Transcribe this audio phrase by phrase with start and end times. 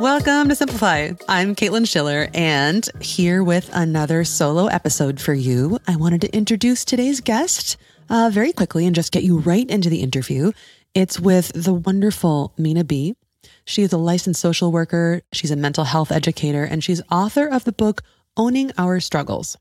[0.00, 1.10] Welcome to Simplify.
[1.28, 5.80] I'm Caitlin Schiller, and here with another solo episode for you.
[5.88, 7.76] I wanted to introduce today's guest
[8.08, 10.52] uh, very quickly and just get you right into the interview.
[10.94, 13.16] It's with the wonderful Minaa B.
[13.64, 17.64] She is a licensed social worker, she's a mental health educator, and she's author of
[17.64, 18.02] the book
[18.36, 19.56] Owning Our Struggles.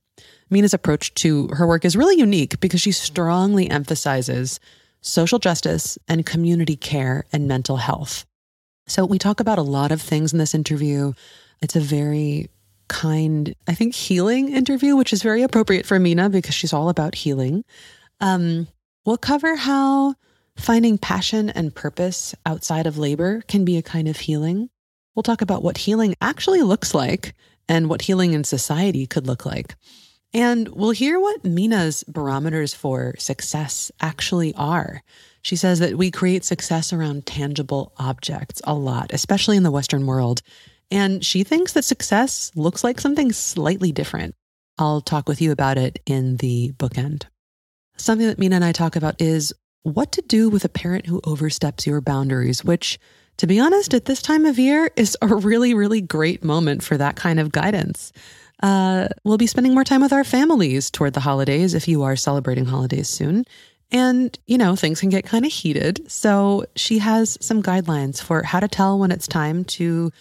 [0.52, 4.60] Minaa's approach to her work is really unique because she strongly emphasizes
[5.02, 8.27] social justice and community care and mental health.
[8.88, 11.14] So we talk about a lot of things in this interview.
[11.62, 12.50] It's a very
[12.88, 17.16] kind, I think, healing interview, which is very appropriate for Minaa because she's all about
[17.16, 17.66] healing.
[18.22, 18.68] Um,
[19.06, 20.16] we'll cover how
[20.56, 24.70] finding passion and purpose outside of labor can be a kind of healing.
[25.16, 27.34] We'll talk about what healing actually looks like
[27.68, 29.76] and what healing in society could look like.
[30.34, 35.04] And we'll hear what Minaa's barometers for success actually are.
[35.48, 40.06] She says that we create success around tangible objects a lot, especially in the Western
[40.06, 40.42] world.
[40.92, 44.36] And she thinks that success looks like something slightly different.
[44.78, 47.28] I'll talk with you about it in the bookend.
[47.96, 51.22] Something that Minaa and I talk about is what to do with a parent who
[51.24, 53.00] oversteps your boundaries, which,
[53.38, 56.98] to be honest, at this time of year is a really, really great moment for
[56.98, 58.12] that kind of guidance.
[58.62, 62.18] Uh, we'll be spending more time with our families toward the holidays if you are
[62.18, 63.46] celebrating holidays soon.
[63.92, 66.12] And, you know, things can get kind of heated.
[66.12, 70.12] So she has some guidelines for how to tell when it's time to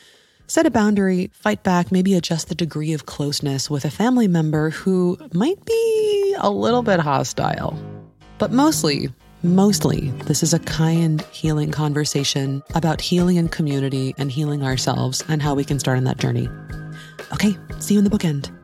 [0.46, 4.70] set a boundary, fight back, maybe adjust the degree of closeness with a family member
[4.70, 7.76] who might be a little bit hostile.
[8.38, 9.08] But mostly,
[9.42, 15.42] mostly, this is a kind, healing conversation about healing in community and healing ourselves and
[15.42, 16.48] how we can start on that journey.
[17.32, 18.55] Okay, see you in the bookend.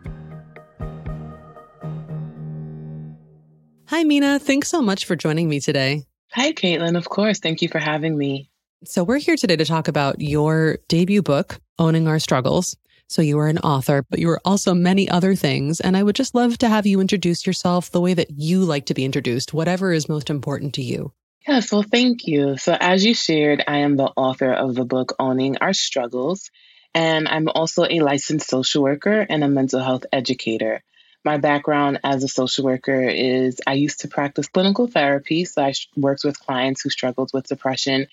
[3.93, 4.41] Hi, Minaa.
[4.41, 6.07] Thanks so much for joining me today.
[6.33, 6.97] Hi, Caitlin.
[6.97, 7.41] Of course.
[7.41, 8.49] Thank you for having me.
[8.87, 12.75] So, we're here today to talk about your debut book, Owning Our Struggles.
[13.09, 15.79] So, you are an author, but you are also many other things.
[15.79, 18.87] And I would just love to have you introduce yourself the way that you like
[18.87, 21.13] to be introduced, whatever is most important to you.
[21.47, 22.57] Yes, well, thank you.
[22.57, 26.51] So, as you shared, I am the author of the book Owning Our Struggles.
[26.95, 30.83] And I'm also a licensed social worker and a mental health educator.
[31.25, 35.73] My background as a social worker is I used to practice clinical therapy, so I
[35.97, 38.09] worked with clients who struggled with depression,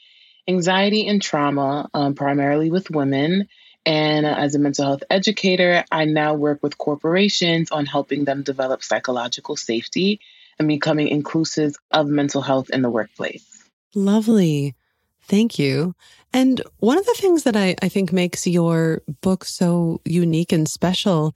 [0.48, 3.48] anxiety, and trauma, um, primarily with women.
[3.86, 8.84] And as a mental health educator, I now work with corporations on helping them develop
[8.84, 10.20] psychological safety
[10.60, 13.64] and becoming inclusive of mental health in the workplace.
[13.96, 14.76] Lovely.
[15.24, 15.96] Thank you.
[16.34, 20.68] And one of the things that I, I think makes your book so unique and
[20.68, 21.36] special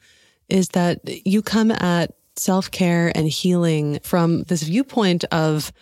[0.53, 5.73] is that you come at self care and healing from this viewpoint of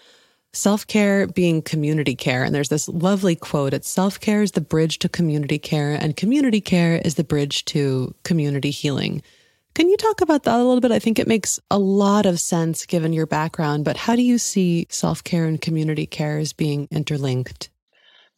[0.54, 2.44] self care being community care.
[2.44, 6.16] And there's this lovely quote it's self care is the bridge to community care, and
[6.16, 9.22] community care is the bridge to community healing.
[9.74, 10.92] Can you talk about that a little bit?
[10.92, 14.38] I think it makes a lot of sense given your background, but how do you
[14.38, 17.70] see self care and community care as being interlinked?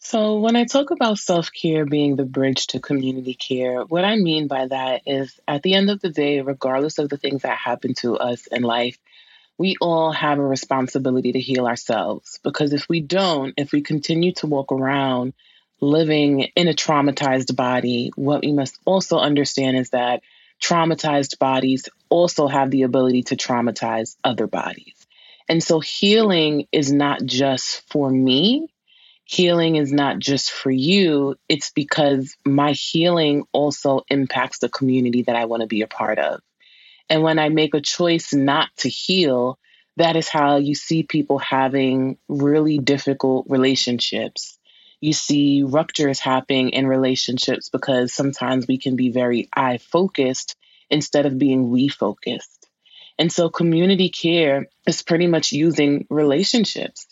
[0.05, 4.17] So, when I talk about self care being the bridge to community care, what I
[4.17, 7.57] mean by that is at the end of the day, regardless of the things that
[7.57, 8.97] happen to us in life,
[9.57, 12.37] we all have a responsibility to heal ourselves.
[12.43, 15.33] Because if we don't, if we continue to walk around
[15.79, 20.21] living in a traumatized body, what we must also understand is that
[20.61, 25.07] traumatized bodies also have the ability to traumatize other bodies.
[25.47, 28.67] And so healing is not just for me,
[29.33, 35.35] healing is not just for you, it's because my healing also impacts the community that
[35.35, 36.39] I want to be a part of.
[37.09, 39.57] And when I make a choice not to heal,
[39.97, 44.59] that is how you see people having really difficult relationships.
[45.01, 50.55] You see ruptures happening in relationships because sometimes we can be very I focused
[50.91, 52.67] instead of being we focused.
[53.17, 57.07] And so community care is pretty much using relationships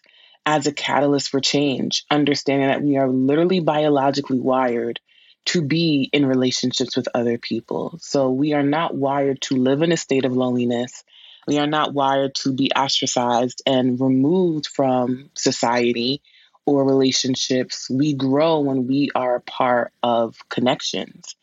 [0.45, 4.99] as a catalyst for change, understanding that we are literally biologically wired
[5.45, 7.97] to be in relationships with other people.
[8.01, 11.03] So we are not wired to live in a state of loneliness.
[11.47, 16.21] We are not wired to be ostracized and removed from society
[16.65, 17.89] or relationships.
[17.89, 21.35] We grow when we are a part of connections.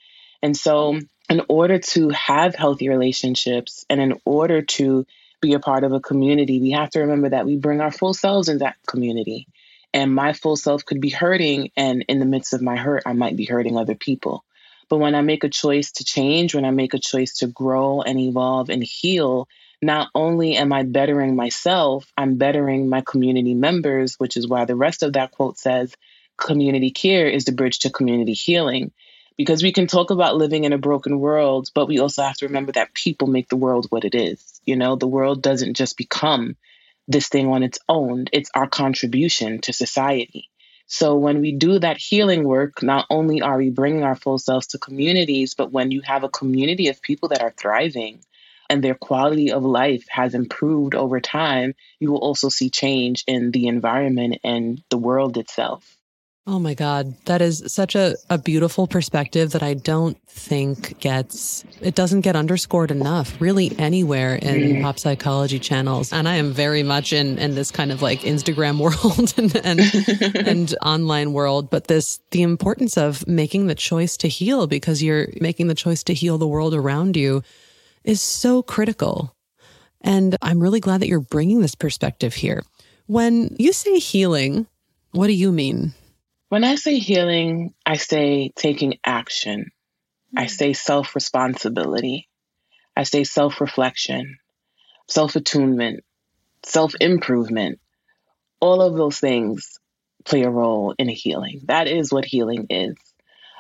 [0.43, 0.99] And so,
[1.29, 5.07] in order to have healthy relationships and in order to
[5.41, 8.15] be a part of a community, we have to remember that we bring our full
[8.15, 9.47] selves in that community.
[9.95, 13.13] And my full self could be hurting, and in the midst of my hurt, I
[13.15, 14.45] might be hurting other people.
[14.89, 18.03] But when I make a choice to change, when I make a choice to grow
[18.03, 19.49] and evolve and heal,
[19.81, 24.77] not only am I bettering myself, I'm bettering my community members, which is why the
[24.77, 25.95] rest of that quote says
[26.37, 28.93] community care is the bridge to community healing.
[29.39, 32.47] because we can talk about living in a broken world, but we also have to
[32.47, 34.58] remember that people make the world what it is.
[34.69, 36.57] You know, the world doesn't just become
[37.09, 40.51] this thing on its own, it's our contribution to society.
[40.87, 44.69] So when we do that healing work, not only are we bringing our full selves
[44.69, 48.21] to communities, but when you have a community of people that are thriving
[48.71, 53.51] and their quality of life has improved over time, you will also see change in
[53.51, 55.98] the environment and the world itself.
[56.51, 57.15] Oh my God.
[57.27, 62.37] That is such a, a beautiful perspective that I don't think gets, it doesn't get
[62.37, 64.83] underscored enough really anywhere in mm.
[64.83, 66.11] pop psychology channels.
[66.11, 70.37] And I am very much in, in this kind of like Instagram world and, and,
[70.49, 71.69] and online world.
[71.69, 76.03] But this, the importance of making the choice to heal because you're making the choice
[76.05, 77.43] to heal the world around you
[78.05, 79.37] is so critical.
[80.01, 82.63] And I'm really glad that you're bringing this perspective here.
[83.05, 84.67] When you say healing,
[85.13, 85.93] what do you mean?
[86.49, 89.61] When I say healing, I say taking action.
[89.61, 90.39] Mm-hmm.
[90.39, 92.29] I say self responsibility.
[92.97, 94.39] I say self reflection,
[95.07, 96.05] self attunement,
[96.65, 97.81] self improvement.
[98.61, 99.79] All of those things
[100.25, 101.61] play a role in a healing.
[101.67, 102.97] That is what healing is.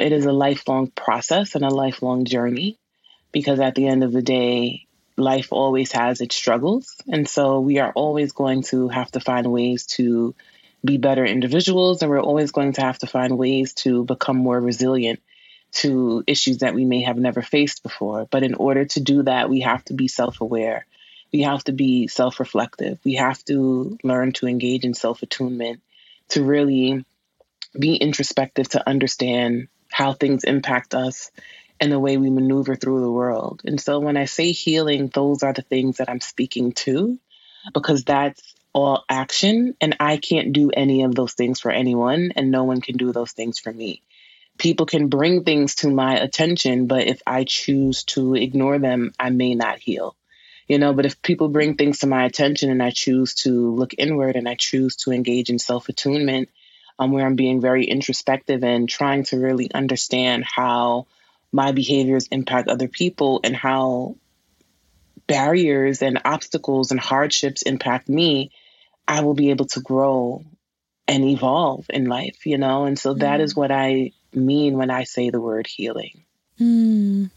[0.00, 2.78] It is a lifelong process and a lifelong journey
[3.32, 4.86] because at the end of the day,
[5.16, 6.96] life always has its struggles.
[7.06, 10.34] And so we are always going to have to find ways to
[10.84, 14.60] be better individuals, and we're always going to have to find ways to become more
[14.60, 15.20] resilient
[15.70, 18.26] to issues that we may have never faced before.
[18.30, 20.86] But in order to do that, we have to be self aware.
[21.32, 22.98] We have to be self reflective.
[23.04, 25.82] We have to learn to engage in self attunement
[26.30, 27.04] to really
[27.78, 31.30] be introspective to understand how things impact us
[31.80, 33.62] and the way we maneuver through the world.
[33.64, 37.18] And so when I say healing, those are the things that I'm speaking to
[37.72, 39.74] because that's all action.
[39.80, 43.12] And I can't do any of those things for anyone, and no one can do
[43.12, 44.02] those things for me.
[44.58, 49.30] People can bring things to my attention, but if I choose to ignore them, I
[49.30, 50.16] may not heal.
[50.66, 53.94] You know, but if people bring things to my attention and I choose to look
[53.96, 56.50] inward and I choose to engage in self attunement,
[56.98, 61.06] um, where I'm being very introspective and trying to really understand how
[61.52, 64.16] my behaviors impact other people and how
[65.26, 68.50] barriers and obstacles and hardships impact me,
[69.08, 70.44] I will be able to grow
[71.08, 72.84] and evolve in life, you know?
[72.84, 73.20] And so mm.
[73.20, 73.56] that is mm.
[73.56, 76.24] what I mean when I say the word healing.
[76.60, 77.30] Mm.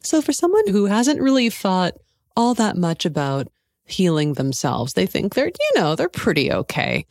[0.00, 1.94] So, for someone who hasn't really thought
[2.36, 3.48] all that much about
[3.84, 7.06] healing themselves, they think they're, you know, they're pretty okay.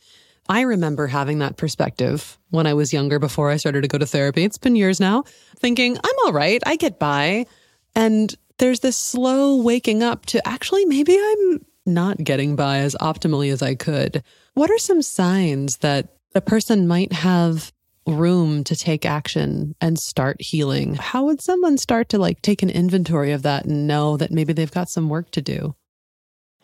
[0.48, 4.06] I remember having that perspective when I was younger before I started to go to
[4.06, 4.44] therapy.
[4.44, 5.24] It's been years now,
[5.58, 7.46] thinking, I'm all right, I get by.
[7.94, 13.52] And there's this slow waking up to actually, maybe I'm not getting by as optimally
[13.52, 14.22] as I could.
[14.54, 17.72] What are some signs that a person might have
[18.06, 20.94] room to take action and start healing?
[20.94, 24.52] How would someone start to like take an inventory of that and know that maybe
[24.52, 25.74] they've got some work to do?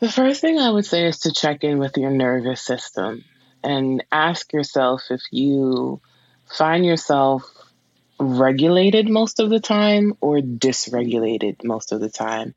[0.00, 3.24] The first thing I would say is to check in with your nervous system
[3.62, 6.00] and ask yourself if you
[6.48, 7.44] find yourself
[8.18, 12.54] regulated most of the time or dysregulated most of the time.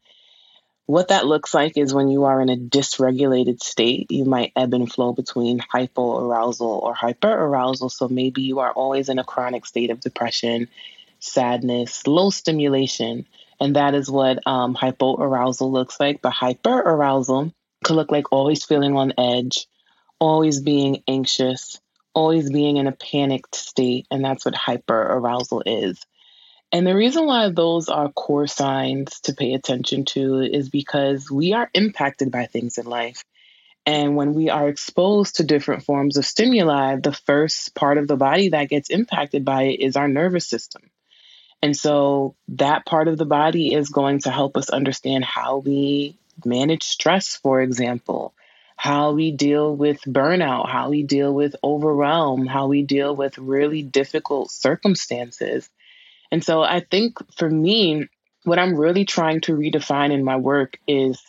[0.87, 4.75] What that looks like is when you are in a dysregulated state, you might ebb
[4.75, 7.91] and flow between hypoarousal or hyperarousal.
[7.91, 10.67] So maybe you are always in a chronic state of depression,
[11.19, 13.25] sadness, low stimulation.
[13.59, 16.21] And that is what um, hypoarousal looks like.
[16.21, 17.51] But hyperarousal
[17.83, 19.65] could look like always feeling on edge,
[20.19, 21.79] always being anxious,
[22.13, 24.05] always being in a panicked state.
[24.11, 26.05] And that's what hyperarousal is.
[26.71, 31.53] And the reason why those are core signs to pay attention to is because we
[31.53, 33.23] are impacted by things in life.
[33.85, 38.17] And when we are exposed to different forms of stimuli, the first part of the
[38.17, 40.89] body that gets impacted by it is our nervous system.
[41.61, 46.17] And so that part of the body is going to help us understand how we
[46.43, 48.33] manage stress, for example,
[48.75, 53.81] how we deal with burnout, how we deal with overwhelm, how we deal with really
[53.81, 55.69] difficult circumstances.
[56.31, 58.07] And so I think for me,
[58.43, 61.21] what I'm really trying to redefine in my work is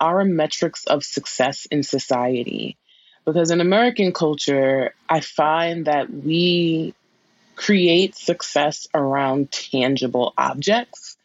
[0.00, 2.76] our metrics of success in society.
[3.24, 6.94] Because in American culture, I find that we
[7.56, 11.18] create success around tangible objects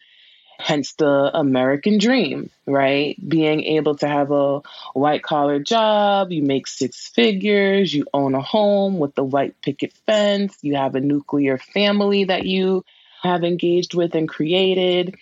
[0.64, 3.18] hence the American dream, right?
[3.28, 4.62] Being able to have a
[4.94, 9.94] white collar job, you make six figures, you own a home with the white picket
[10.06, 12.86] fence, you have a nuclear family that you
[13.24, 15.16] have engaged with and created.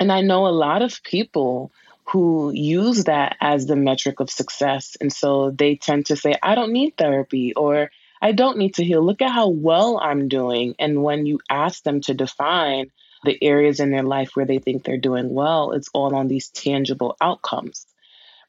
[0.00, 1.70] And I know a lot of people
[2.06, 4.96] who use that as the metric of success.
[5.00, 8.84] And so they tend to say, I don't need therapy, or I don't need to
[8.84, 9.02] heal.
[9.02, 10.74] Look at how well I'm doing.
[10.78, 12.90] And when you ask them to define
[13.24, 16.48] the areas in their life where they think they're doing well, it's all on these
[16.48, 17.86] tangible outcomes,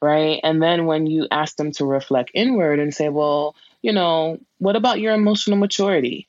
[0.02, 0.40] right?
[0.42, 4.76] And then when you ask them to reflect inward and say, well, you know, what
[4.76, 6.28] about your emotional maturity?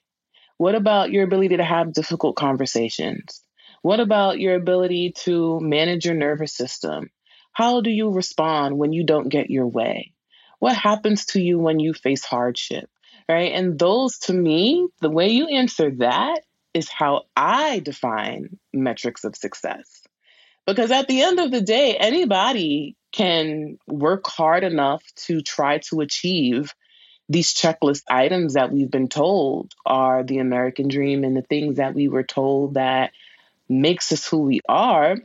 [0.58, 3.42] What about your ability to have difficult conversations?
[3.82, 7.10] What about your ability to manage your nervous system?
[7.54, 10.14] How do you respond when you don't get your way?
[10.60, 12.90] What happens to you when you face hardship?
[13.30, 13.52] Right.
[13.52, 16.42] And those, to me, the way you answer that
[16.74, 20.04] is how I define metrics of success.
[20.66, 26.02] Because at the end of the day, anybody can work hard enough to try to
[26.02, 26.74] achieve
[27.30, 31.94] these checklist items that we've been told are the American dream and the things that
[31.94, 33.12] we were told that
[33.68, 35.18] makes us who we are.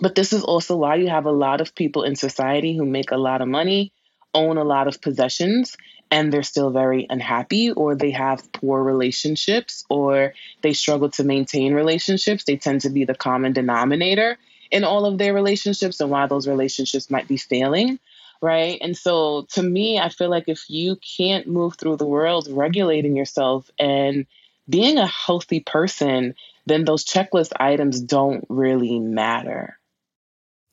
[0.00, 3.10] But this is also why you have a lot of people in society who make
[3.10, 3.92] a lot of money,
[4.32, 5.76] own a lot of possessions,
[6.10, 11.74] and they're still very unhappy, or they have poor relationships, or they struggle to maintain
[11.74, 12.44] relationships.
[12.44, 14.38] They tend to be the common denominator
[14.70, 17.98] in all of their relationships and why those relationships might be failing.
[18.42, 18.78] Right.
[18.80, 23.16] And so to me, I feel like if you can't move through the world regulating
[23.16, 24.26] yourself and
[24.68, 29.78] being a healthy person, then those checklist items don't really matter.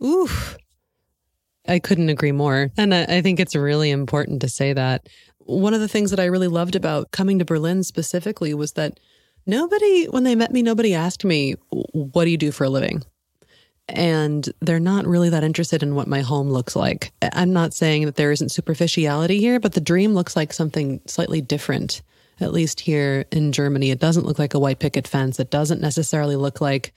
[0.04, 0.58] Oof.
[1.68, 2.70] I couldn't agree more.
[2.78, 5.10] And I, think it's really important to say that.
[5.40, 9.00] One of the things that I really loved about coming to Berlin specifically was that
[9.46, 13.04] nobody, when they met me, nobody asked me, What do you do for a living?
[13.90, 17.12] And they're not really that interested in what my home looks like.
[17.22, 21.42] I'm not saying that there isn't superficiality here, but the dream looks like something slightly
[21.42, 22.02] different
[22.40, 23.92] at least here in Germany.
[23.92, 25.40] It doesn't look like a white picket fence.
[25.40, 26.94] It doesn't necessarily look like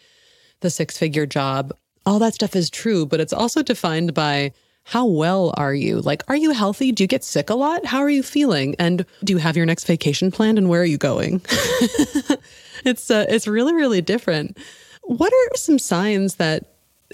[0.61, 1.73] the six figure job.
[2.05, 4.53] All that stuff is true, but it's also defined by
[4.85, 6.01] how well are you?
[6.01, 6.93] Like, are you healthy?
[6.93, 7.87] Do you get sick a lot?
[7.87, 8.75] How are you feeling?
[8.79, 10.59] And do you have your next vacation planned?
[10.59, 11.43] And where are you going?
[12.85, 14.59] it's uh, it's really really different.
[15.03, 16.65] What are some signs that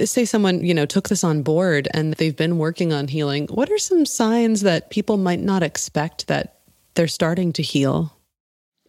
[0.04, 3.46] say someone you know took this on board and they've been working on healing?
[3.48, 6.60] What are some signs that people might not expect that
[6.94, 8.12] they're starting to heal?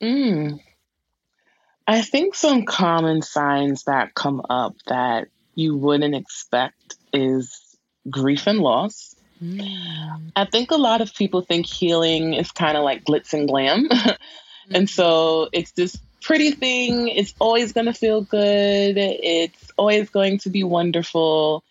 [0.01, 0.59] Mm.
[1.87, 7.77] I think some common signs that come up that you wouldn't expect is
[8.09, 9.15] grief and loss.
[9.41, 10.31] Mm.
[10.35, 13.87] I think a lot of people think healing is kind of like glitz and glam.
[13.89, 14.75] mm-hmm.
[14.75, 17.07] And so it's this pretty thing.
[17.07, 18.97] It's always going to feel good.
[18.97, 21.63] It's always going to be wonderful.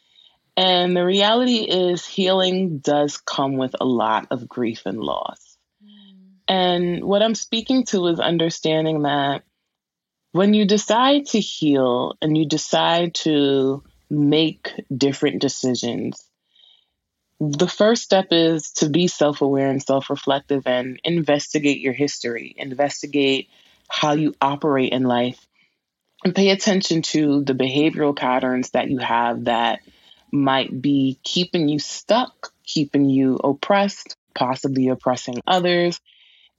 [0.57, 5.59] And the reality is, healing does come with a lot of grief and loss.
[6.49, 9.43] And what I'm speaking to is understanding that
[10.33, 16.23] when you decide to heal and you decide to make different decisions,
[17.41, 22.55] the first step is to be self aware and self reflective and investigate your history,
[22.57, 23.49] investigate
[23.89, 25.47] how you operate in life,
[26.25, 29.81] and pay attention to the behavioral patterns that you have that
[30.33, 36.01] might be keeping you stuck, keeping you oppressed, possibly oppressing others,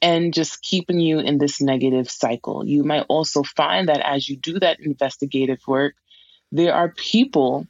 [0.01, 2.65] and just keeping you in this negative cycle.
[2.65, 5.95] You might also find that as you do that investigative work,
[6.51, 7.67] there are people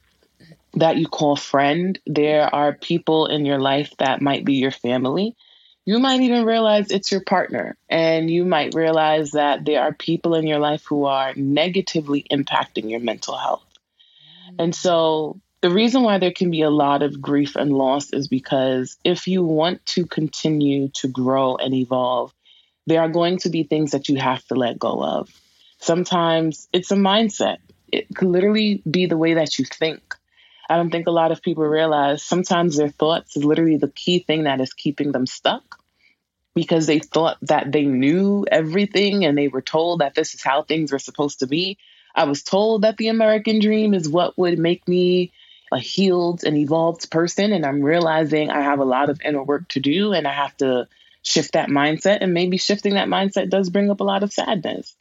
[0.74, 5.34] that you call friend, there are people in your life that might be your family.
[5.88, 10.34] You might even realize it's your partner, and you might realize that there are people
[10.34, 13.64] in your life who are negatively impacting your mental health.
[14.50, 14.64] Mm.
[14.64, 18.28] And so the reason why there can be a lot of grief and loss is
[18.28, 22.34] because if you want to continue to grow and evolve,
[22.86, 25.30] there are going to be things that you have to let go of.
[25.78, 30.17] Sometimes it's a mindset, it could literally be the way that you think.
[30.68, 34.18] I don't think a lot of people realize sometimes their thoughts is literally the key
[34.18, 35.78] thing that is keeping them stuck
[36.54, 40.62] because they thought that they knew everything and they were told that this is how
[40.62, 41.78] things were supposed to be.
[42.14, 45.32] I was told that the American dream is what would make me
[45.70, 47.52] a healed and evolved person.
[47.52, 50.56] And I'm realizing I have a lot of inner work to do and I have
[50.58, 50.88] to
[51.22, 52.18] shift that mindset.
[52.20, 54.96] And maybe shifting that mindset does bring up a lot of sadness.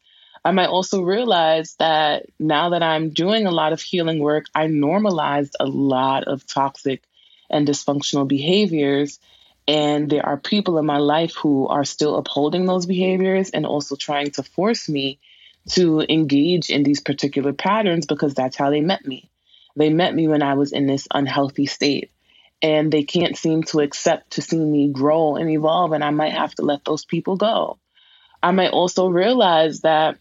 [0.48, 4.68] I might also realize that now that I'm doing a lot of healing work, I
[4.68, 7.04] normalized a lot of toxic
[7.50, 9.20] and dysfunctional behaviors.
[9.68, 13.98] And there are people in my life who are still upholding those behaviors and also
[13.98, 15.20] trying to force me
[15.72, 19.30] to engage in these particular patterns because that's how they met me.
[19.76, 22.10] They met me when I was in this unhealthy state
[22.62, 26.32] and they can't seem to accept to see me grow and evolve, and I might
[26.32, 27.80] have to let those people go.
[28.42, 30.18] I might also realize that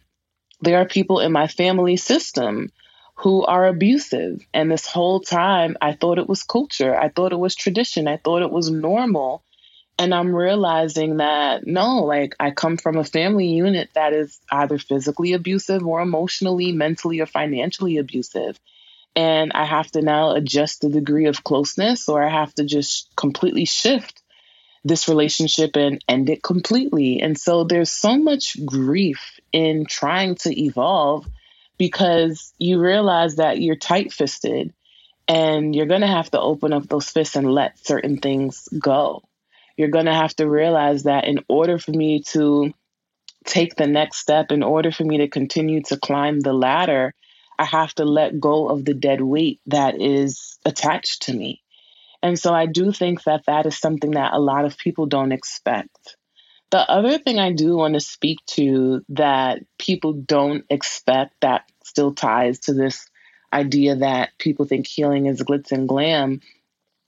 [0.61, 2.71] there are people in my family system
[3.17, 4.41] who are abusive.
[4.53, 8.19] And this whole time, I thought it was culture, I thought it was tradition, I
[8.19, 9.43] thought it was normal.
[9.99, 14.77] And I'm realizing that no, like I come from a family unit that is either
[14.77, 18.61] physically abusive or emotionally, mentally, or financially abusive.
[19.15, 23.09] And I have to now adjust the degree of closeness, or I have to just
[23.17, 24.23] completely shift
[24.85, 27.21] this relationship and end it completely.
[27.21, 31.27] And so there's so much grief in trying to evolve
[31.79, 34.75] because you realize that you're tight fisted
[35.29, 39.23] and you're going to have to open up those fists and let certain things go.
[39.79, 42.75] You're going to have to realize that in order for me to
[43.47, 47.15] take the next step, in order for me to continue to climb the ladder,
[47.59, 51.63] I have to let go of the dead weight that is attached to me.
[52.23, 55.33] And so I do think that that is something that a lot of people don't
[55.33, 56.17] expect.
[56.71, 62.13] The other thing I do want to speak to that people don't expect that still
[62.13, 63.09] ties to this
[63.53, 66.41] idea that people think healing is glitz and glam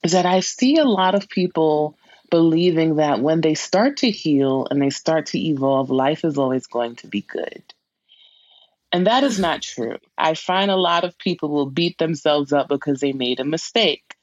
[0.05, 1.99] is that I see a lot of people
[2.31, 6.67] believing that when they start to heal and they start to evolve, life is always
[6.67, 7.63] going to be good.
[8.93, 9.97] And that is not true.
[10.17, 14.15] I find a lot of people will beat themselves up because they made a mistake.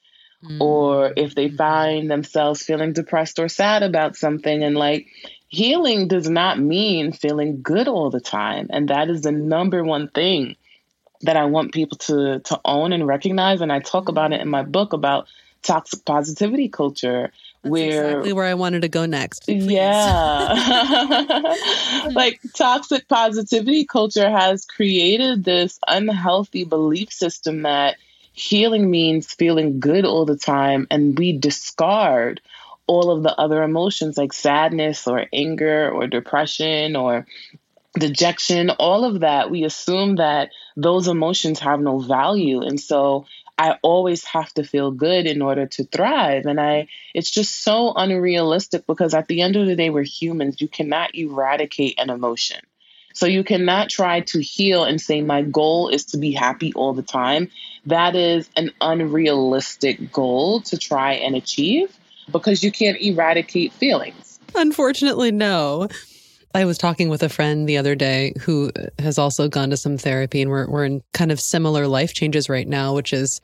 [0.44, 0.62] Mm-hmm.
[0.62, 5.08] Or if they find themselves feeling depressed or sad about something, and like
[5.48, 8.68] healing does not mean feeling good all the time.
[8.70, 10.56] And that is the number one thing
[11.22, 13.62] that I want people to to own and recognize.
[13.62, 15.27] And I talk about it in my book about
[15.63, 17.32] toxic positivity culture.
[17.63, 19.46] That's where exactly where I wanted to go next.
[19.46, 19.65] Please.
[19.65, 21.56] Yeah.
[22.13, 27.96] like toxic positivity culture has created this unhealthy belief system that
[28.36, 32.42] healing means feeling good all the time and we discard
[32.88, 37.25] all of the other emotions like sadness or anger or depression or
[37.98, 42.62] dejection, all of that, we assume that those emotions have no value.
[42.62, 43.25] And so
[43.58, 46.46] I always have to feel good in order to thrive.
[46.46, 50.60] And I it's just so unrealistic because at the end of the day, we're humans.
[50.60, 52.59] You cannot eradicate an emotion.
[53.16, 56.94] So you cannot try to heal and say, my goal is to be happy all
[56.94, 57.50] the time.
[57.86, 61.98] That is an unrealistic goal to try and achieve
[62.30, 64.38] because you can't eradicate feelings.
[64.54, 65.88] Unfortunately, no.
[66.54, 69.98] I was talking with a friend the other day who has also gone to some
[69.98, 73.40] therapy, and we're, we're in kind of similar life changes right now, which is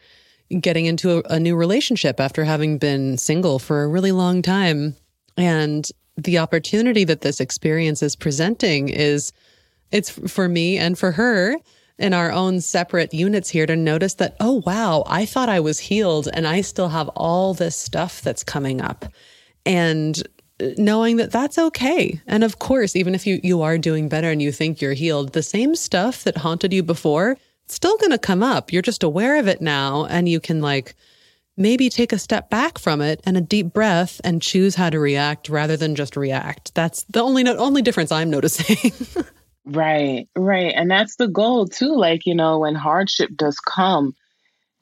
[0.60, 4.98] getting into a, a new relationship after having been single for a really long time.
[5.38, 9.32] And the opportunity that this experience is presenting is
[9.92, 11.56] it's for me and for her
[12.02, 15.80] in our own separate units here to notice that, oh, wow, I thought I was
[15.80, 19.06] healed and I still have all this stuff that's coming up.
[19.66, 20.22] And
[20.60, 22.20] uh, knowing that that's okay.
[22.26, 25.34] And of course, even if you, you are doing better and you think you're healed,
[25.34, 28.74] the same stuff that haunted you before, it's still going to come up.
[28.74, 30.96] You're just aware of it now and you can like
[31.56, 35.00] maybe take a step back from it and a deep breath and choose how to
[35.00, 36.74] react rather than just react.
[36.74, 38.92] That's the only only difference I'm noticing.
[39.66, 40.74] right, right.
[40.76, 41.96] And that's the goal too.
[41.96, 44.16] Like, you know, when hardship does come,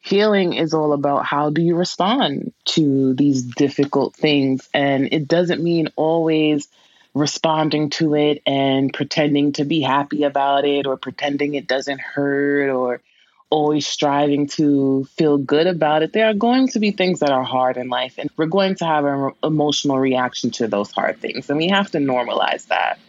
[0.01, 4.69] healing is all about how do you respond to these difficult things.
[4.73, 6.67] And it doesn't mean always
[7.13, 12.69] responding to it and pretending to be happy about it or pretending it doesn't hurt
[12.69, 13.01] or
[13.49, 16.13] always striving to feel good about it.
[16.13, 18.85] There are going to be things that are hard in life, and we're going to
[18.85, 21.49] have an emotional reaction to those hard things.
[21.49, 22.99] And we have to normalize that.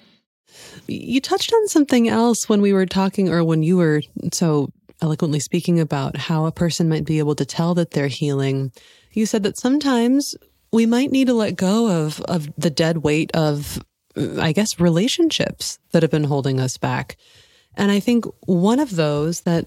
[0.87, 4.71] You touched on something else when we were talking, or when you were so
[5.03, 8.73] eloquently speaking about how a person might be able to tell that they're healing,
[9.13, 10.37] you said that sometimes
[10.73, 13.83] we might need to let go of, of the dead weight of,
[14.17, 17.17] I guess, relationships that have been holding us back.
[17.77, 19.67] And I think one of those that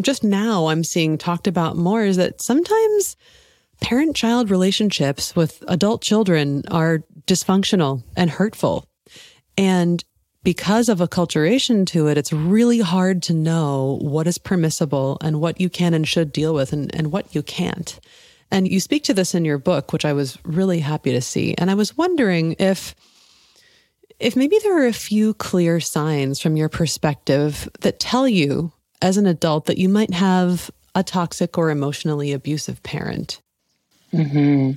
[0.00, 3.16] just now I'm seeing talked about more is that sometimes
[3.80, 8.88] parent child relationships with adult children are dysfunctional and hurtful.
[9.56, 10.04] And
[10.42, 15.60] because of acculturation to it, it's really hard to know what is permissible and what
[15.60, 17.98] you can and should deal with and, and what you can't.
[18.50, 21.54] And you speak to this in your book, which I was really happy to see.
[21.56, 22.94] And I was wondering if
[24.20, 29.16] if maybe there are a few clear signs from your perspective that tell you as
[29.16, 33.40] an adult that you might have a toxic or emotionally abusive parent.
[34.12, 34.72] Mm-hmm.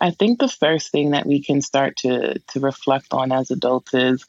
[0.00, 3.94] I think the first thing that we can start to to reflect on as adults
[3.94, 4.26] is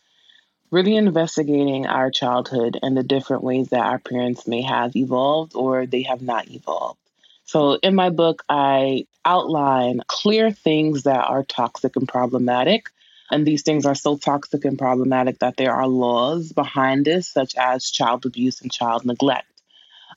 [0.72, 5.86] really investigating our childhood and the different ways that our parents may have evolved or
[5.86, 7.00] they have not evolved.
[7.46, 12.90] So, in my book, I outline clear things that are toxic and problematic.
[13.32, 17.56] And these things are so toxic and problematic that there are laws behind this, such
[17.56, 19.48] as child abuse and child neglect,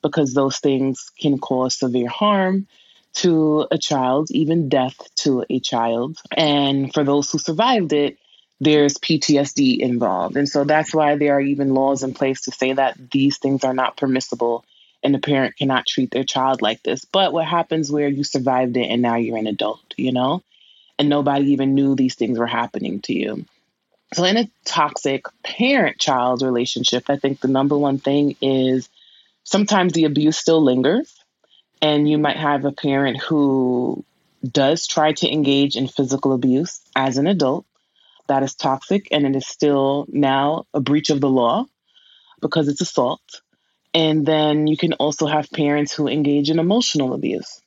[0.02, 2.66] because those things can cause severe harm
[3.18, 6.18] to a child, even death to a child.
[6.30, 8.18] And for those who survived it,
[8.60, 10.36] there's PTSD involved.
[10.36, 13.64] And so that's why there are even laws in place to say that these things
[13.64, 14.64] are not permissible
[15.02, 17.04] and a parent cannot treat their child like this.
[17.04, 20.42] But what happens where you survived it and now you're an adult, you know?
[20.98, 23.44] And nobody even knew these things were happening to you.
[24.14, 28.88] So, in a toxic parent child relationship, I think the number one thing is
[29.44, 31.14] sometimes the abuse still lingers.
[31.80, 34.04] And you might have a parent who
[34.48, 37.66] does try to engage in physical abuse as an adult
[38.28, 41.64] that is toxic and it is still now a breach of the law
[42.40, 43.20] because it's assault.
[43.94, 47.60] And then you can also have parents who engage in emotional abuse.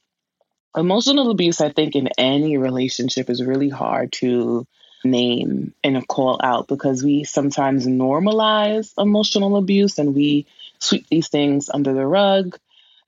[0.75, 4.65] Emotional abuse, I think, in any relationship is really hard to
[5.03, 10.45] name and call out because we sometimes normalize emotional abuse and we
[10.79, 12.57] sweep these things under the rug.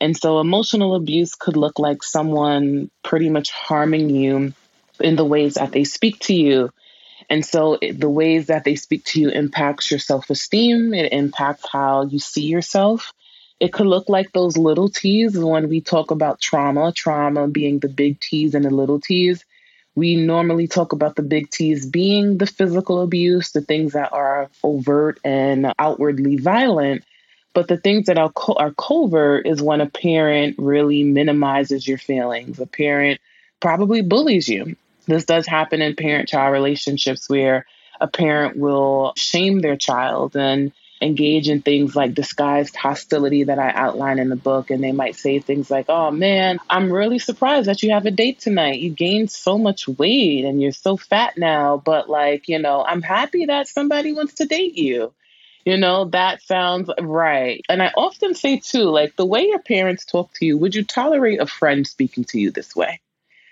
[0.03, 4.53] And so emotional abuse could look like someone pretty much harming you
[4.99, 6.69] in the ways that they speak to you
[7.29, 12.03] and so the ways that they speak to you impacts your self-esteem, it impacts how
[12.03, 13.13] you see yourself.
[13.59, 17.87] It could look like those little T's when we talk about trauma, trauma being the
[17.87, 19.45] big T's and the little T's.
[19.95, 24.49] We normally talk about the big T's being the physical abuse, the things that are
[24.63, 27.03] overt and outwardly violent.
[27.53, 31.97] But the things that are, co- are covert is when a parent really minimizes your
[31.97, 32.59] feelings.
[32.59, 33.21] A parent
[33.59, 34.75] probably bullies you.
[35.05, 37.65] This does happen in parent child relationships where
[38.01, 43.71] a parent will shame their child and engage in things like disguised hostility that I
[43.71, 44.71] outline in the book.
[44.71, 48.11] And they might say things like, Oh man, I'm really surprised that you have a
[48.11, 48.79] date tonight.
[48.79, 51.81] You gained so much weight and you're so fat now.
[51.83, 55.13] But, like, you know, I'm happy that somebody wants to date you.
[55.65, 57.61] You know, that sounds right.
[57.69, 60.83] And I often say, too, like the way your parents talk to you, would you
[60.83, 62.99] tolerate a friend speaking to you this way?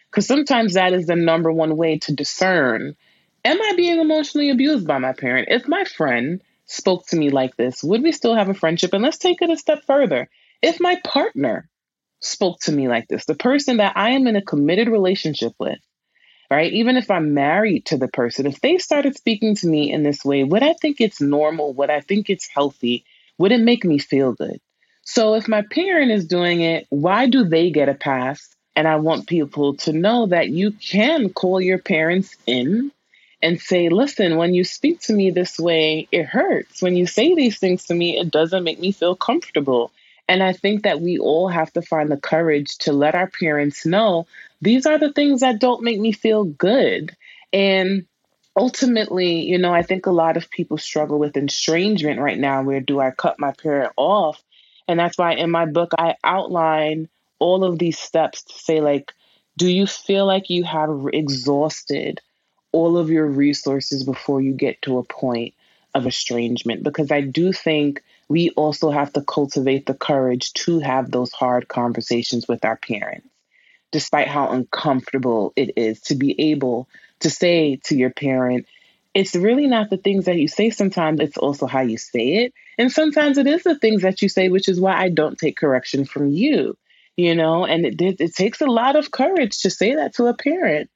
[0.10, 2.95] Because sometimes that is the number one way to discern
[3.43, 5.47] Am I being emotionally abused by my parent?
[5.50, 8.93] If my friend spoke to me like this, would we still have a friendship?
[8.93, 10.30] And let's take it a step further.
[10.62, 11.67] If my partner
[12.19, 15.80] spoke to me like this, the person that I am in a committed relationship with,
[16.51, 16.73] right?
[16.73, 20.23] Even if I'm married to the person, if they started speaking to me in this
[20.25, 21.73] way, would I think it's normal?
[21.75, 23.05] Would I think it's healthy?
[23.37, 24.59] Would it make me feel good?
[25.03, 28.97] So if my parent is doing it, why do they get a pass and I
[28.97, 32.91] want people to know that you can call your parents in
[33.41, 36.81] and say, listen, when you speak to me this way, it hurts.
[36.81, 39.91] When you say these things to me, it doesn't make me feel comfortable.
[40.31, 43.85] And I think that we all have to find the courage to let our parents
[43.85, 44.27] know
[44.61, 47.13] these are the things that don't make me feel good.
[47.51, 48.05] And
[48.55, 52.63] ultimately, you know, I think a lot of people struggle with estrangement right now.
[52.63, 54.41] Where do I cut my parent off?
[54.87, 59.11] And that's why in my book, I outline all of these steps to say, like,
[59.57, 62.21] do you feel like you have exhausted
[62.71, 65.55] all of your resources before you get to a point
[65.93, 66.83] of estrangement?
[66.83, 71.67] Because I do think we also have to cultivate the courage to have those hard
[71.67, 73.27] conversations with our parents,
[73.91, 76.87] despite how uncomfortable it is to be able
[77.19, 78.65] to say to your parent,
[79.13, 82.53] it's really not the things that you say sometimes, it's also how you say it.
[82.77, 85.57] And sometimes it is the things that you say, which is why I don't take
[85.57, 86.77] correction from you
[87.17, 90.33] you know, and it, it takes a lot of courage to say that to a
[90.33, 90.89] parent.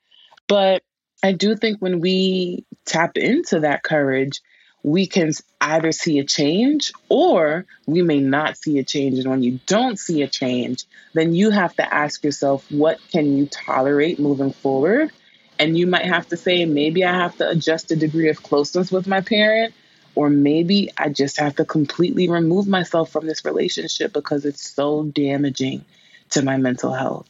[0.48, 0.82] But
[1.24, 4.42] I do think when we tap into that courage,
[4.86, 9.18] we can either see a change or we may not see a change.
[9.18, 13.36] And when you don't see a change, then you have to ask yourself, what can
[13.36, 15.12] you tolerate moving forward?
[15.58, 18.92] And you might have to say, maybe I have to adjust the degree of closeness
[18.92, 19.74] with my parent,
[20.14, 25.04] or maybe I just have to completely remove myself from this relationship because it's so
[25.04, 25.84] damaging
[26.30, 27.28] to my mental health.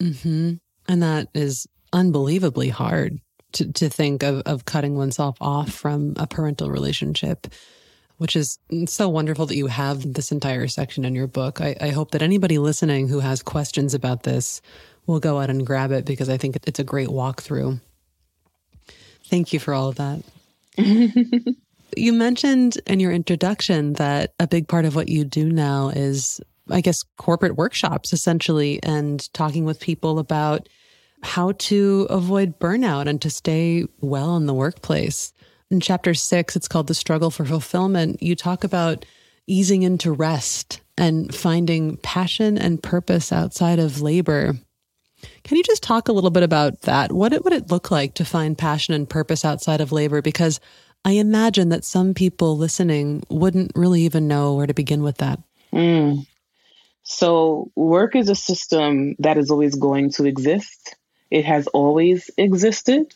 [0.00, 0.54] Mm-hmm.
[0.88, 3.20] And that is unbelievably hard
[3.56, 7.46] to, to think of, of cutting oneself off from a parental relationship,
[8.18, 11.60] which is so wonderful that you have this entire section in your book.
[11.60, 14.60] I, I hope that anybody listening who has questions about this
[15.06, 17.80] will go out and grab it because I think it's a great walkthrough.
[19.26, 20.22] Thank you for all of that.
[21.96, 26.40] you mentioned in your introduction that a big part of what you do now is
[26.70, 30.68] I guess, corporate workshops essentially and talking with people about
[31.22, 35.32] how to avoid burnout and to stay well in the workplace.
[35.70, 38.22] In chapter six, it's called The Struggle for Fulfillment.
[38.22, 39.04] You talk about
[39.46, 44.54] easing into rest and finding passion and purpose outside of labor.
[45.44, 47.12] Can you just talk a little bit about that?
[47.12, 50.22] What would it look like to find passion and purpose outside of labor?
[50.22, 50.60] Because
[51.04, 55.40] I imagine that some people listening wouldn't really even know where to begin with that.
[55.72, 56.26] Mm.
[57.02, 60.96] So, work is a system that is always going to exist.
[61.30, 63.14] It has always existed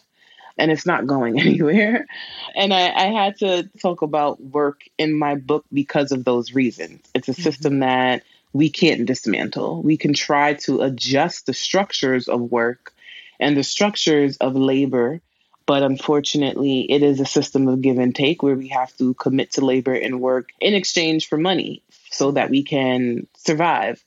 [0.61, 2.07] and it's not going anywhere.
[2.55, 7.01] And I, I, had to talk about work in my book because of those reasons.
[7.14, 7.42] It's a mm-hmm.
[7.42, 9.83] system that we can't dismantle.
[9.83, 12.92] We can try to adjust the structures of work
[13.38, 15.20] and the structures of labor.
[15.66, 19.53] But unfortunately, it is a system of give and take where we have to commit
[19.53, 24.03] to labor and work in exchange for money so that we can survive.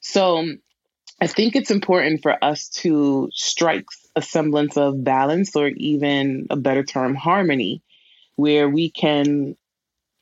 [0.00, 0.46] So
[1.20, 6.56] I think it's important for us to strike a semblance of balance or even a
[6.56, 7.82] better term, harmony,
[8.36, 9.56] where we can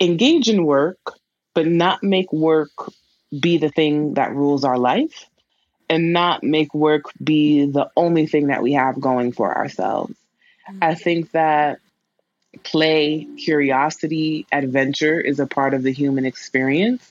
[0.00, 0.98] engage in work,
[1.54, 2.70] but not make work
[3.38, 5.28] be the thing that rules our life
[5.88, 10.14] and not make work be the only thing that we have going for ourselves.
[10.68, 10.78] Mm-hmm.
[10.82, 11.78] I think that
[12.62, 17.09] play, curiosity, adventure is a part of the human experience.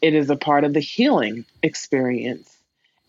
[0.00, 2.57] It is a part of the healing experience.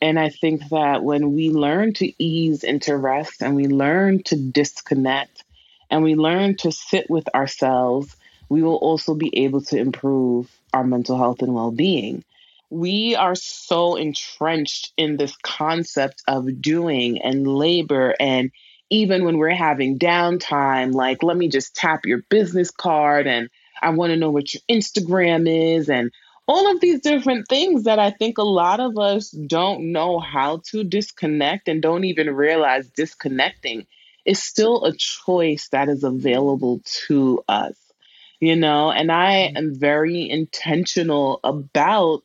[0.02, 4.36] And I think that when we learn to ease into rest and we learn to
[4.38, 5.44] disconnect
[5.90, 8.16] and we learn to sit with ourselves,
[8.48, 12.24] we will also be able to improve our mental health and well being.
[12.70, 18.16] We are so entrenched in this concept of doing and labor.
[18.20, 18.52] And
[18.90, 23.50] even when we're having downtime, like, let me just tap your business card and
[23.82, 26.12] I want to know what your Instagram is and
[26.50, 30.64] all of these different things that I think a lot of us don't know how
[30.72, 33.86] to disconnect and don't even realize disconnecting
[34.26, 37.76] is still a choice that is available to us,
[38.40, 38.92] you know?
[38.92, 42.24] And I am very intentional about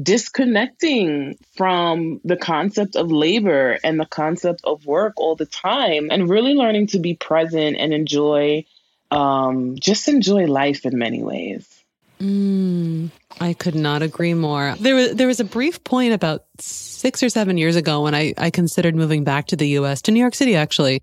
[0.00, 6.30] disconnecting from the concept of labor and the concept of work all the time and
[6.30, 8.64] really learning to be present and enjoy
[9.10, 11.77] um, just enjoy life in many ways
[12.20, 14.74] Mm, I could not agree more.
[14.80, 18.34] There was there was a brief point about six or seven years ago when I,
[18.36, 21.02] I considered moving back to the US, to New York City actually.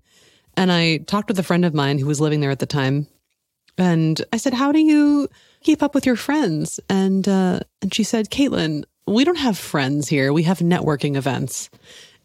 [0.56, 3.06] And I talked with a friend of mine who was living there at the time.
[3.78, 5.28] And I said, How do you
[5.62, 6.80] keep up with your friends?
[6.88, 10.32] And uh, and she said, Caitlin, we don't have friends here.
[10.32, 11.70] We have networking events.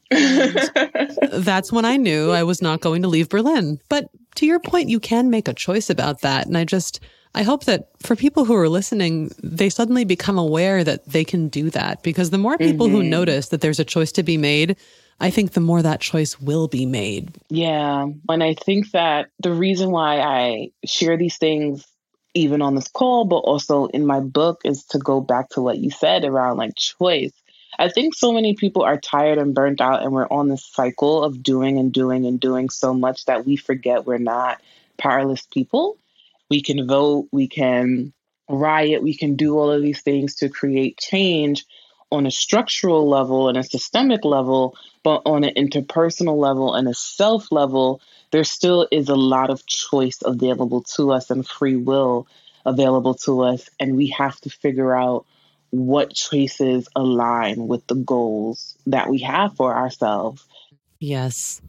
[0.10, 3.80] that's when I knew I was not going to leave Berlin.
[3.88, 6.48] But to your point, you can make a choice about that.
[6.48, 7.00] And I just
[7.34, 11.48] I hope that for people who are listening, they suddenly become aware that they can
[11.48, 12.98] do that because the more people mm-hmm.
[12.98, 14.76] who notice that there's a choice to be made,
[15.22, 17.32] I think the more that choice will be made.
[17.50, 18.08] Yeah.
[18.28, 21.88] And I think that the reason why I share these things,
[22.34, 25.78] even on this call, but also in my book, is to go back to what
[25.78, 27.32] you said around like choice.
[27.80, 31.24] I think so many people are tired and burnt out, and we're on this cycle
[31.24, 34.62] of doing and doing and doing so much that we forget we're not
[34.98, 35.98] powerless people
[36.52, 38.12] we can vote, we can
[38.50, 41.66] riot, we can do all of these things to create change
[42.12, 46.94] on a structural level and a systemic level, but on an interpersonal level and a
[46.94, 52.28] self level, there still is a lot of choice available to us and free will
[52.66, 53.70] available to us.
[53.80, 55.26] And we have to figure out
[55.70, 60.46] what choices align with the goals that we have for ourselves.
[61.00, 61.62] Yes.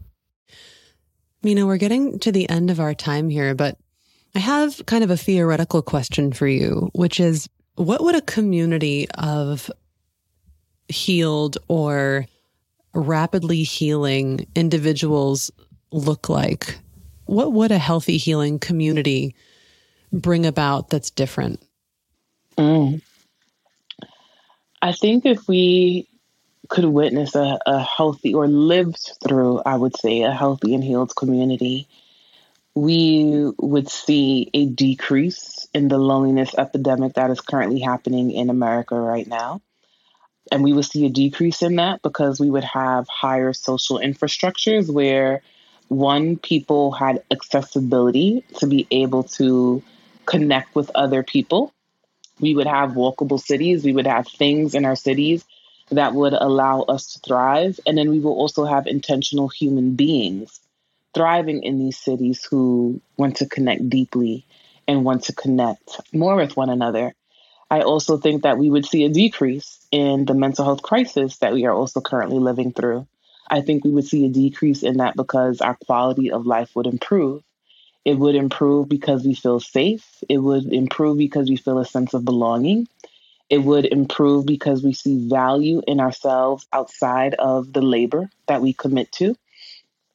[1.41, 3.77] Minaa, we're getting to the end of our time here, but
[4.35, 9.07] I have kind of a theoretical question for you, which is what would a community
[9.11, 9.69] of
[10.87, 12.25] healed or
[12.93, 15.51] rapidly healing individuals
[15.91, 16.77] look like?
[17.25, 19.35] What would a healthy healing community
[20.11, 21.61] bring about that's different?
[22.57, 23.01] Mm.
[24.81, 26.07] I think if we
[26.69, 31.15] could witness a, a healthy or lived through, I would say, a healthy and healed
[31.15, 31.87] community,
[32.75, 38.95] we would see a decrease in the loneliness epidemic that is currently happening in America
[38.95, 39.61] right now.
[40.51, 44.91] And we would see a decrease in that because we would have higher social infrastructures
[44.91, 45.41] where
[45.87, 49.83] one, people had accessibility to be able to
[50.25, 51.73] connect with other people.
[52.39, 55.45] We would have walkable cities, we would have things in our cities
[55.91, 57.79] that would allow us to thrive.
[57.85, 60.59] And then we will also have intentional human beings
[61.13, 64.45] thriving in these cities who want to connect deeply
[64.87, 67.13] and want to connect more with one another.
[67.69, 71.53] I also think that we would see a decrease in the mental health crisis that
[71.53, 73.07] we are also currently living through.
[73.49, 76.87] I think we would see a decrease in that because our quality of life would
[76.87, 77.43] improve.
[78.05, 80.05] It would improve because we feel safe.
[80.27, 82.87] It would improve because we feel a sense of belonging.
[83.49, 88.73] It would improve because we see value in ourselves outside of the labor that we
[88.73, 89.35] commit to.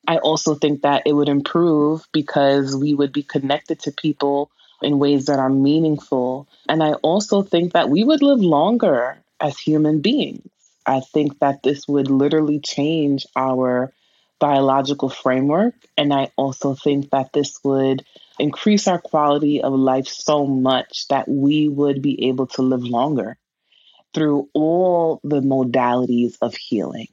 [0.09, 4.51] I also think that it would improve because we would be connected to people
[4.83, 6.49] in ways that are meaningful.
[6.67, 10.49] And I also think that we would live longer as human beings.
[10.87, 13.93] I think that this would literally change our
[14.39, 15.75] biological framework.
[15.99, 18.03] And I also think that this would
[18.39, 23.37] increase our quality of life so much that we would be able to live longer
[24.15, 27.09] through all the modalities of healing.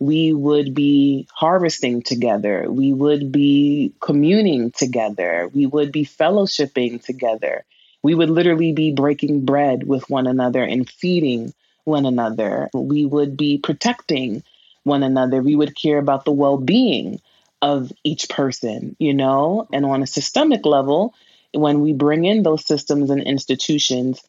[0.00, 2.66] We would be harvesting together.
[2.70, 5.50] We would be communing together.
[5.52, 7.64] We would be fellowshipping together.
[8.02, 11.52] We would literally be breaking bread with one another and feeding
[11.84, 12.68] one another.
[12.72, 14.44] We would be protecting
[14.84, 15.42] one another.
[15.42, 17.20] We would care about the well being
[17.60, 19.66] of each person, you know?
[19.72, 21.14] And on a systemic level,
[21.52, 24.22] when we bring in those systems and institutions,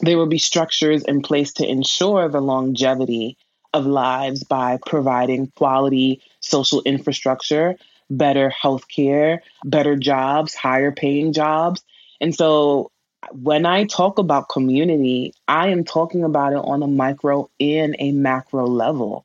[0.00, 3.36] there will be structures in place to ensure the longevity
[3.72, 7.76] of lives by providing quality social infrastructure,
[8.10, 11.82] better healthcare, better jobs, higher paying jobs.
[12.20, 12.90] And so
[13.32, 18.12] when I talk about community, I am talking about it on a micro and a
[18.12, 19.24] macro level.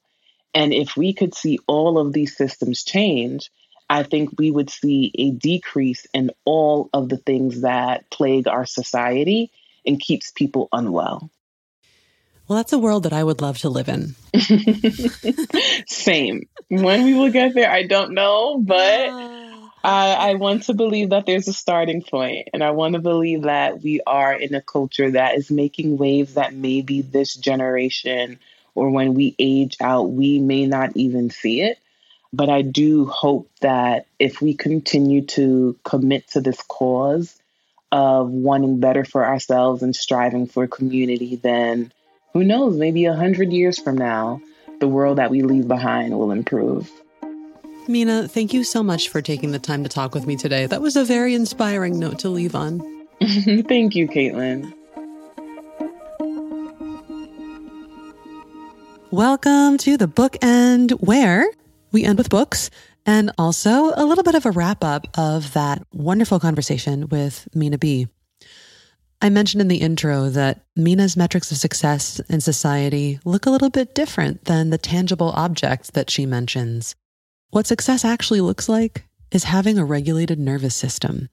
[0.53, 3.49] And if we could see all of these systems change,
[3.89, 8.65] I think we would see a decrease in all of the things that plague our
[8.65, 9.51] society
[9.86, 11.29] and keeps people unwell.
[12.47, 14.15] Well, that's a world that I would love to live in.
[15.88, 16.47] Same.
[16.67, 19.71] When we will get there, I don't know, but ah.
[19.84, 23.43] I, I want to believe that there's a starting point, and I want to believe
[23.43, 28.39] that we are in a culture that is making waves that maybe this generation
[28.75, 31.77] or when we age out, we may not even see it.
[32.32, 37.39] But I do hope that if we continue to commit to this cause
[37.91, 41.91] of wanting better for ourselves and striving for community, then
[42.33, 44.41] who knows, maybe a hundred years from now,
[44.79, 46.91] the world that we leave behind will improve.
[47.87, 50.65] Minaa, thank you so much for taking the time to talk with me today.
[50.65, 52.79] That was a very inspiring note to leave on.
[53.21, 54.73] thank you, Caitlin.
[59.11, 61.45] Welcome to the bookend, where
[61.91, 62.71] we end with books
[63.05, 67.79] and also a little bit of a wrap up of that wonderful conversation with Minaa
[67.79, 68.07] B.
[69.23, 73.69] I mentioned in the intro that Minaa's metrics of success in society look a little
[73.69, 76.93] bit different than the tangible objects that she mentions.
[77.51, 81.29] What success actually looks like is having a regulated nervous system.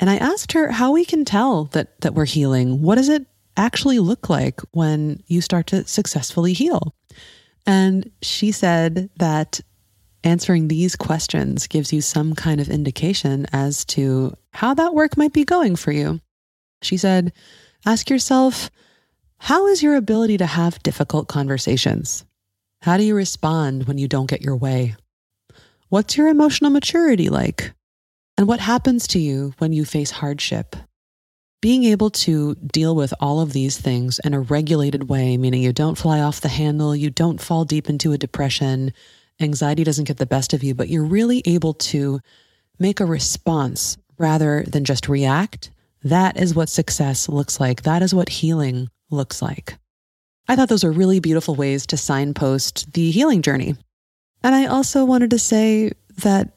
[0.00, 2.80] And I asked her how we can tell that, that we're healing.
[2.80, 3.26] What does it
[3.58, 6.94] actually look like when you start to successfully heal?
[7.66, 9.60] And she said that
[10.24, 15.34] answering these questions gives you some kind of indication as to how that work might
[15.34, 16.22] be going for you.
[16.82, 17.32] She said,
[17.84, 18.70] ask yourself,
[19.38, 22.24] how is your ability to have difficult conversations?
[22.82, 24.96] How do you respond when you don't get your way?
[25.88, 27.72] What's your emotional maturity like?
[28.36, 30.76] And what happens to you when you face hardship?
[31.60, 35.72] being able to deal with all of these things in a regulated way, meaning you
[35.72, 38.92] don't fly off the handle, you don't fall deep into a depression,
[39.40, 42.20] anxiety doesn't get the best of you, but you're really able to
[42.78, 45.70] make a response rather than just react.
[46.02, 47.82] That is what success looks like.
[47.82, 49.76] That is what healing looks like.
[50.46, 53.76] I thought those were really beautiful ways to signpost the healing journey.
[54.42, 56.56] And I also wanted to say that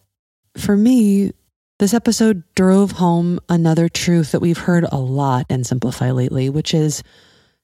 [0.58, 1.32] for me,
[1.80, 6.74] this episode drove home another truth that we've heard a lot in Simplify lately, which
[6.74, 7.02] is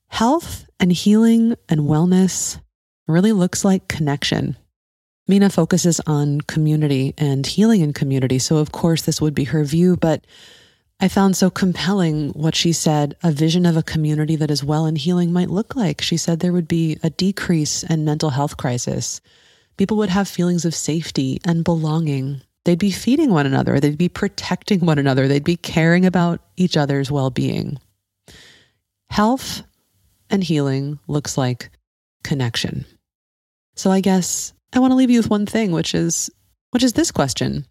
[0.10, 2.60] health and healing and wellness
[3.08, 4.58] really looks like connection.
[5.30, 8.40] Minaa focuses on community and healing in community.
[8.40, 10.26] So, of course, this would be her view, but
[11.00, 14.86] I found so compelling what she said a vision of a community that is well
[14.86, 16.02] and healing might look like.
[16.02, 19.22] She said there would be a decrease in mental health crisis.
[19.78, 24.10] People would have feelings of safety and belonging they'd be feeding one another, they'd be
[24.10, 27.80] protecting one another, they'd be caring about each other's well being.
[29.10, 29.64] Health
[30.30, 31.70] and healing looks like
[32.26, 32.86] connection.
[33.76, 36.30] So I guess I want to leave you with one thing, which is
[36.72, 37.66] which is this question.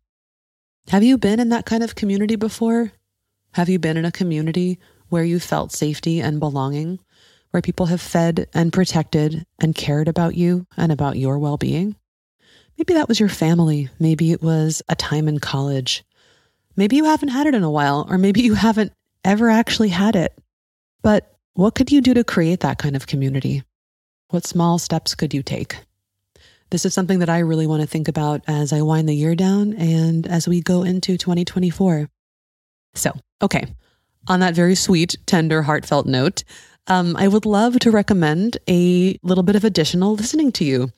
[0.89, 2.93] Have you been in that kind of community before?
[3.57, 6.99] Have you been in a community where you felt safety and belonging,
[7.53, 11.97] where people have fed and protected and cared about you and about your well being?
[12.77, 13.89] Maybe that was your family.
[13.99, 16.05] Maybe it was a time in college.
[16.77, 18.93] Maybe you haven't had it in a while, or maybe you haven't
[19.25, 20.39] ever actually had it.
[21.01, 23.63] But what could you do to create that kind of community?
[24.29, 25.79] What small steps could you take?
[26.69, 29.35] This is something that I really want to think about as I wind the year
[29.35, 32.11] down and as we go into 2024.
[32.95, 33.13] So,
[33.43, 33.65] okay,
[34.29, 36.45] on that very sweet, tender, heartfelt note,
[36.89, 40.91] um, I would love to recommend a little bit of additional listening to you.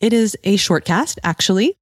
[0.00, 1.76] It is a short cast, actually.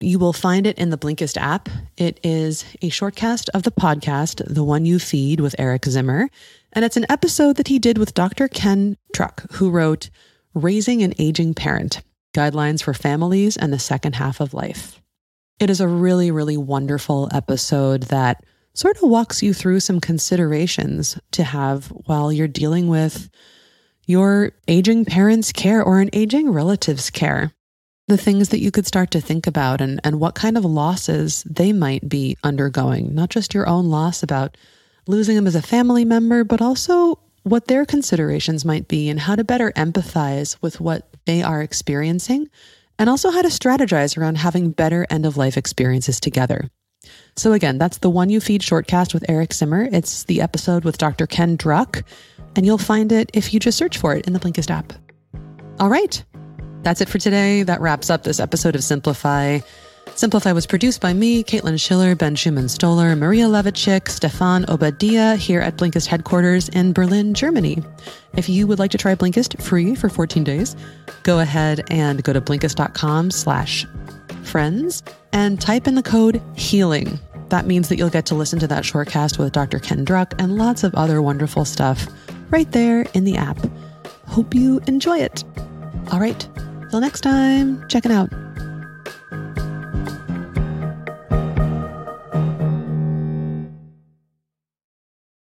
[0.00, 1.68] You will find it in the Blinkist app.
[1.96, 6.28] It is a shortcast of the podcast, The One You Feed with Eric Zimmer.
[6.72, 8.48] And it's an episode that he did with Dr.
[8.48, 10.10] Ken Druck, who wrote
[10.52, 12.02] Raising an Aging Parent
[12.34, 15.00] Guidelines for Families and the Second Half of Life.
[15.60, 18.44] It is a really, really wonderful episode that
[18.74, 23.30] sort of walks you through some considerations to have while you're dealing with
[24.06, 27.52] your aging parents' care or an aging relative's care.
[28.08, 31.42] The things that you could start to think about and, and what kind of losses
[31.44, 34.56] they might be undergoing, not just your own loss about
[35.06, 39.36] losing them as a family member, but also what their considerations might be and how
[39.36, 42.48] to better empathize with what they are experiencing,
[42.98, 46.68] and also how to strategize around having better end of life experiences together.
[47.36, 49.88] So, again, that's the One You Feed shortcast with Eric Zimmer.
[49.90, 51.26] It's the episode with Dr.
[51.26, 52.02] Ken Druck,
[52.56, 54.92] and you'll find it if you just search for it in the Blinkist app.
[55.80, 56.22] All right,
[56.82, 57.62] that's it for today.
[57.62, 59.60] That wraps up this episode of Simplify.
[60.16, 65.60] Simplify was produced by me, Caitlin Schiller, Ben Schumann Stoller, Maria Levichik, Stefan Obadia here
[65.60, 67.82] at Blinkist headquarters in Berlin, Germany.
[68.36, 70.76] If you would like to try Blinkist free for 14 days,
[71.24, 73.86] go ahead and go to blinkist.com slash
[74.44, 75.02] friends
[75.32, 77.18] and type in the code HEALING.
[77.48, 79.78] That means that you'll get to listen to that shortcast with Dr.
[79.78, 82.06] Ken Druck and lots of other wonderful stuff
[82.50, 83.58] right there in the app.
[84.26, 85.44] Hope you enjoy it.
[86.10, 86.48] All right,
[86.90, 88.30] till next time, check it out.